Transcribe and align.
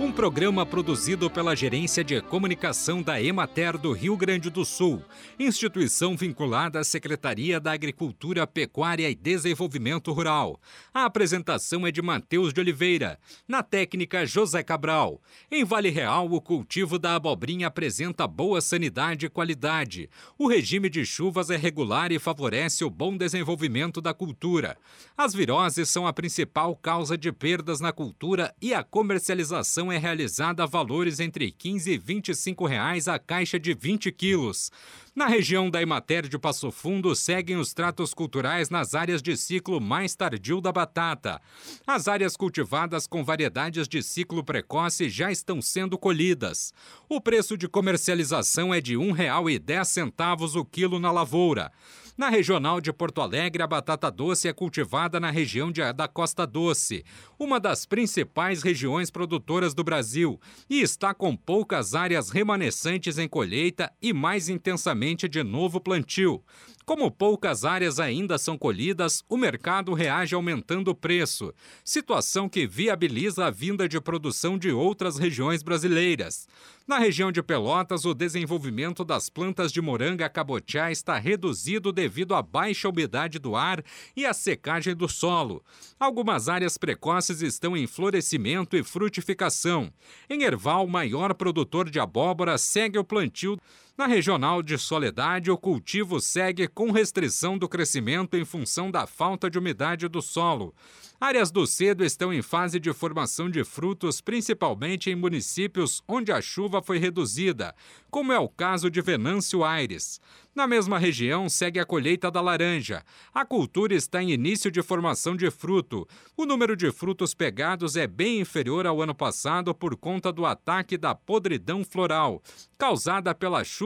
um 0.00 0.10
programa 0.10 0.64
produzido 0.64 1.30
pela 1.30 1.54
Gerência 1.54 2.02
de 2.02 2.20
Comunicação 2.20 3.02
da 3.02 3.22
Emater 3.22 3.76
do 3.76 3.92
Rio 3.92 4.16
Grande 4.16 4.48
do 4.48 4.64
Sul, 4.64 5.02
instituição 5.38 6.16
vinculada 6.16 6.80
à 6.80 6.84
Secretaria 6.84 7.60
da 7.60 7.72
Agricultura, 7.72 8.46
Pecuária 8.46 9.08
e 9.08 9.14
Desenvolvimento 9.14 10.12
Rural. 10.12 10.58
A 10.92 11.04
apresentação 11.04 11.86
é 11.86 11.92
de 11.92 12.00
Matheus 12.00 12.52
de 12.52 12.60
Oliveira. 12.60 13.18
Na 13.46 13.62
técnica, 13.62 14.26
José 14.26 14.62
Cabral. 14.62 15.20
Em 15.50 15.64
Vale 15.64 15.90
Real, 15.90 16.30
o 16.30 16.40
cultivo 16.40 16.98
da 16.98 17.14
abobrinha 17.14 17.66
apresenta 17.66 18.26
boa 18.26 18.60
sanidade 18.60 19.26
e 19.26 19.30
qualidade. 19.30 20.08
O 20.38 20.48
regime 20.48 20.88
de 20.88 21.04
chuvas 21.04 21.50
é 21.50 21.56
regular 21.56 22.10
e 22.10 22.18
favorece 22.18 22.84
o 22.84 22.90
bom 22.90 23.16
desenvolvimento 23.16 24.00
da 24.00 24.14
cultura. 24.14 24.76
As 25.16 25.34
viroses 25.34 25.88
são 25.90 26.06
a 26.06 26.12
principal 26.12 26.74
causa 26.74 27.16
de 27.16 27.30
perdas 27.30 27.78
na 27.78 27.92
cultura 27.92 28.54
e 28.60 28.74
a 28.74 28.82
comercialização 28.82 29.81
é 29.90 29.98
realizada 29.98 30.62
a 30.62 30.66
valores 30.66 31.18
entre 31.18 31.50
15 31.50 31.90
e 31.90 31.98
25 31.98 32.66
reais 32.66 33.08
a 33.08 33.18
caixa 33.18 33.58
de 33.58 33.72
20 33.72 34.12
quilos. 34.12 34.70
Na 35.14 35.26
região 35.26 35.70
da 35.70 35.82
Imater 35.82 36.28
de 36.28 36.38
Passo 36.38 36.70
Fundo, 36.70 37.14
seguem 37.14 37.56
os 37.56 37.74
tratos 37.74 38.14
culturais 38.14 38.70
nas 38.70 38.94
áreas 38.94 39.20
de 39.20 39.36
ciclo 39.36 39.80
mais 39.80 40.14
tardio 40.14 40.60
da 40.60 40.72
batata. 40.72 41.40
As 41.86 42.08
áreas 42.08 42.36
cultivadas 42.36 43.06
com 43.06 43.24
variedades 43.24 43.88
de 43.88 44.02
ciclo 44.02 44.44
precoce 44.44 45.08
já 45.08 45.32
estão 45.32 45.60
sendo 45.60 45.98
colhidas. 45.98 46.72
O 47.08 47.20
preço 47.20 47.56
de 47.56 47.68
comercialização 47.68 48.72
é 48.72 48.80
de 48.80 48.96
R$ 48.96 49.04
1,10 49.04 50.56
o 50.56 50.64
quilo 50.64 50.98
na 50.98 51.10
lavoura. 51.10 51.72
Na 52.16 52.28
regional 52.28 52.78
de 52.78 52.92
Porto 52.92 53.22
Alegre, 53.22 53.62
a 53.62 53.66
batata 53.66 54.10
doce 54.10 54.46
é 54.46 54.52
cultivada 54.52 55.18
na 55.18 55.30
região 55.30 55.72
de, 55.72 55.80
da 55.94 56.06
Costa 56.06 56.46
Doce, 56.46 57.04
uma 57.38 57.58
das 57.58 57.86
principais 57.86 58.62
regiões 58.62 59.10
produtoras 59.10 59.72
do 59.72 59.82
Brasil, 59.82 60.38
e 60.68 60.82
está 60.82 61.14
com 61.14 61.34
poucas 61.34 61.94
áreas 61.94 62.28
remanescentes 62.28 63.16
em 63.16 63.26
colheita 63.26 63.90
e 64.00 64.12
mais 64.12 64.50
intensamente 64.50 65.26
de 65.26 65.42
novo 65.42 65.80
plantio. 65.80 66.44
Como 66.84 67.10
poucas 67.10 67.64
áreas 67.64 68.00
ainda 68.00 68.36
são 68.36 68.58
colhidas, 68.58 69.22
o 69.28 69.36
mercado 69.36 69.94
reage 69.94 70.34
aumentando 70.34 70.90
o 70.90 70.94
preço, 70.94 71.54
situação 71.84 72.48
que 72.48 72.66
viabiliza 72.66 73.46
a 73.46 73.50
vinda 73.50 73.88
de 73.88 74.00
produção 74.00 74.58
de 74.58 74.70
outras 74.72 75.16
regiões 75.16 75.62
brasileiras. 75.62 76.48
Na 76.86 76.98
região 76.98 77.30
de 77.30 77.40
Pelotas, 77.40 78.04
o 78.04 78.12
desenvolvimento 78.12 79.04
das 79.04 79.30
plantas 79.30 79.70
de 79.70 79.80
moranga 79.80 80.28
cabotiá 80.28 80.90
está 80.90 81.16
reduzido 81.16 81.92
devido 82.02 82.34
à 82.34 82.42
baixa 82.42 82.88
umidade 82.88 83.38
do 83.38 83.54
ar 83.54 83.82
e 84.16 84.26
à 84.26 84.34
secagem 84.34 84.94
do 84.94 85.08
solo. 85.08 85.62
Algumas 86.00 86.48
áreas 86.48 86.76
precoces 86.76 87.42
estão 87.42 87.76
em 87.76 87.86
florescimento 87.86 88.76
e 88.76 88.82
frutificação. 88.82 89.92
Em 90.28 90.42
Erval, 90.42 90.84
o 90.84 90.90
maior 90.90 91.32
produtor 91.32 91.88
de 91.88 92.00
abóbora 92.00 92.58
segue 92.58 92.98
o 92.98 93.04
plantio 93.04 93.56
na 94.02 94.08
regional 94.08 94.64
de 94.64 94.76
Soledade, 94.76 95.48
o 95.48 95.56
cultivo 95.56 96.20
segue 96.20 96.66
com 96.66 96.90
restrição 96.90 97.56
do 97.56 97.68
crescimento 97.68 98.36
em 98.36 98.44
função 98.44 98.90
da 98.90 99.06
falta 99.06 99.48
de 99.48 99.60
umidade 99.60 100.08
do 100.08 100.20
solo. 100.20 100.74
Áreas 101.20 101.52
do 101.52 101.64
cedo 101.68 102.04
estão 102.04 102.32
em 102.32 102.42
fase 102.42 102.80
de 102.80 102.92
formação 102.92 103.48
de 103.48 103.62
frutos, 103.62 104.20
principalmente 104.20 105.08
em 105.08 105.14
municípios 105.14 106.02
onde 106.08 106.32
a 106.32 106.42
chuva 106.42 106.82
foi 106.82 106.98
reduzida, 106.98 107.76
como 108.10 108.32
é 108.32 108.40
o 108.40 108.48
caso 108.48 108.90
de 108.90 109.00
Venâncio 109.00 109.62
Aires. 109.62 110.20
Na 110.52 110.66
mesma 110.66 110.98
região, 110.98 111.48
segue 111.48 111.78
a 111.78 111.86
colheita 111.86 112.28
da 112.28 112.40
laranja. 112.40 113.04
A 113.32 113.44
cultura 113.44 113.94
está 113.94 114.20
em 114.20 114.32
início 114.32 114.70
de 114.70 114.82
formação 114.82 115.36
de 115.36 115.48
fruto. 115.48 116.06
O 116.36 116.44
número 116.44 116.76
de 116.76 116.90
frutos 116.90 117.34
pegados 117.34 117.94
é 117.96 118.06
bem 118.06 118.40
inferior 118.40 118.84
ao 118.84 119.00
ano 119.00 119.14
passado 119.14 119.72
por 119.72 119.96
conta 119.96 120.32
do 120.32 120.44
ataque 120.44 120.98
da 120.98 121.14
podridão 121.14 121.84
floral, 121.84 122.42
causada 122.76 123.32
pela 123.32 123.64